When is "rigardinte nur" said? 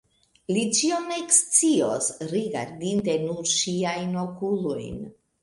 2.31-3.53